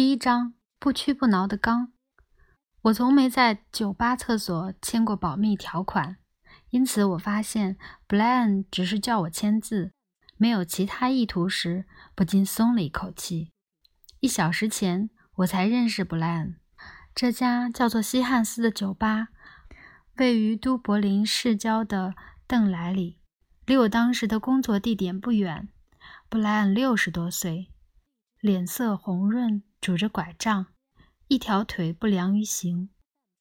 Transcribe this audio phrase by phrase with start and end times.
[0.00, 1.92] 第一章不屈不挠的刚。
[2.84, 6.16] 我从没在酒吧厕所签过保密条款，
[6.70, 9.92] 因此我发现布莱恩只是叫我签字，
[10.38, 11.84] 没有其他意图时，
[12.14, 13.52] 不禁松了一口气。
[14.20, 16.56] 一小时前我才认识布莱恩。
[17.14, 19.28] 这家叫做西汉斯的酒吧
[20.16, 22.14] 位于都柏林市郊的
[22.46, 23.18] 邓莱里，
[23.66, 25.68] 离我当时的工作地点不远。
[26.30, 27.70] 布莱恩六十多岁，
[28.40, 29.62] 脸色红润。
[29.80, 30.66] 拄着拐杖，
[31.28, 32.90] 一条腿不良于行。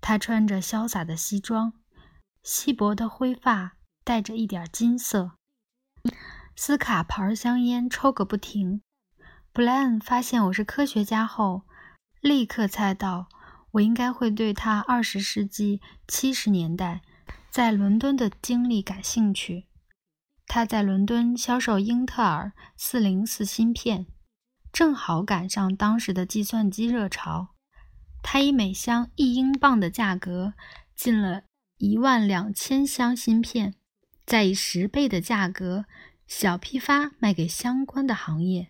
[0.00, 1.72] 他穿着潇洒的西装，
[2.42, 5.32] 稀薄的灰发带着一点金色。
[6.56, 8.82] 斯卡牌香烟抽个不停。
[9.52, 11.62] 布莱恩发现我是科学家后，
[12.20, 13.28] 立刻猜到
[13.72, 17.02] 我应该会对他二十世纪七十年代
[17.50, 19.66] 在伦敦的经历感兴趣。
[20.46, 24.06] 他在伦敦销售英特尔四零四芯片。
[24.72, 27.48] 正好赶上当时的计算机热潮，
[28.22, 30.54] 他以每箱一英镑的价格
[30.94, 31.42] 进了
[31.78, 33.74] 一万两千箱芯片，
[34.24, 35.86] 再以十倍的价格
[36.26, 38.68] 小批发卖给相关的行业。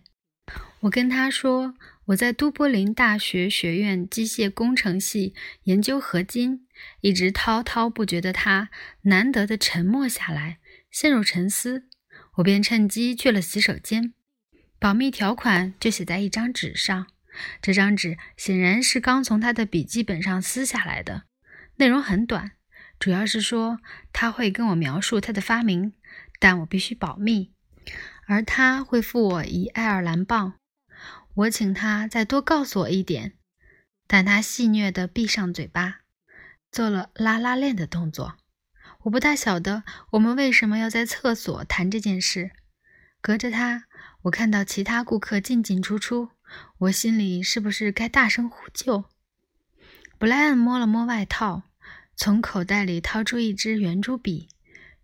[0.81, 6.65] 我跟他说我在都柏林大学学院机械工程系研究合金，
[7.01, 8.69] 一直滔滔不绝的他
[9.03, 10.57] 难得的沉默下来，
[10.89, 11.87] 陷入沉思。
[12.35, 14.13] 我便趁机去了洗手间。
[14.81, 17.05] 保密条款就写在一张纸上，
[17.61, 21.25] 这张纸显然是刚从他的笔记本上撕下来的。
[21.75, 22.53] 内容很短，
[22.97, 23.79] 主要是说
[24.11, 25.93] 他会跟我描述他的发明，
[26.39, 27.53] 但我必须保密，
[28.25, 30.55] 而他会付我一爱尔兰镑。
[31.35, 33.33] 我请他再多告诉我一点，
[34.07, 35.99] 但他戏谑地闭上嘴巴，
[36.71, 38.35] 做了拉拉链的动作。
[39.03, 42.49] 我不大晓得我们为什么要在厕所谈这件事，
[43.21, 43.85] 隔着他。
[44.23, 46.29] 我看到其他顾客进进出出，
[46.79, 49.05] 我心里是不是该大声呼救？
[50.19, 51.63] 布莱恩摸了摸外套，
[52.15, 54.49] 从口袋里掏出一支圆珠笔，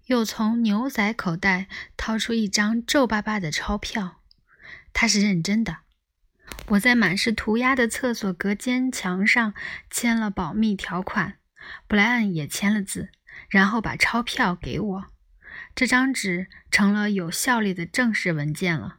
[0.05, 4.21] 又从牛仔口袋掏出一张皱巴巴的钞票。
[4.93, 5.77] 他是认真的。
[6.67, 9.53] 我在满是涂鸦的厕所隔间墙上
[9.89, 11.37] 签了保密条款，
[11.87, 13.09] 布莱恩也签了字，
[13.49, 15.05] 然后把钞票给我。
[15.75, 18.97] 这张纸成了有效力的正式文件了。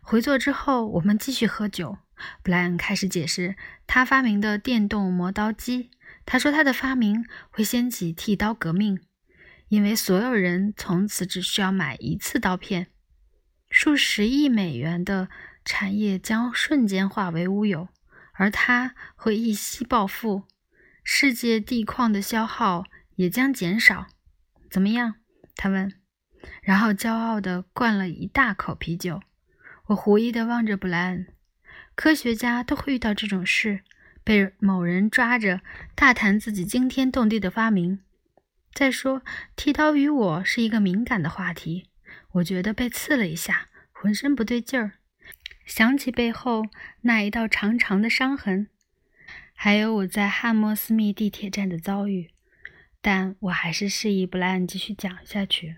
[0.00, 1.98] 回座之后，我们继续喝酒。
[2.42, 3.56] 布莱恩开始解释
[3.86, 5.90] 他发明的电动磨刀机。
[6.24, 9.00] 他说他的发明会掀起剃刀革命，
[9.68, 12.86] 因为所有人从此只需要买一次刀片，
[13.68, 15.28] 数十亿美元的
[15.64, 17.88] 产业将瞬间化为乌有，
[18.34, 20.44] 而他会一夕暴富，
[21.02, 22.84] 世界地矿的消耗
[23.16, 24.06] 也将减少。
[24.70, 25.16] 怎么样？
[25.56, 25.92] 他问，
[26.62, 29.22] 然后骄傲地灌了一大口啤酒。
[29.86, 31.26] 我狐疑地望着布莱恩。
[31.94, 33.80] 科学家都会遇到这种事，
[34.24, 35.60] 被某人抓着
[35.94, 38.00] 大谈自己惊天动地的发明。
[38.72, 39.22] 再说，
[39.54, 41.90] 剃刀与我是一个敏感的话题。
[42.32, 44.92] 我觉得被刺了一下，浑身不对劲儿，
[45.66, 46.64] 想起背后
[47.02, 48.68] 那一道长长的伤痕，
[49.54, 52.30] 还有我在汉默斯密地铁站的遭遇。
[53.02, 55.74] 但我还是示意布莱恩继续讲下去。